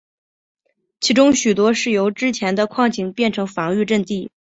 [0.99, 4.31] 其中许多是由之前的矿井变成了防御阵地。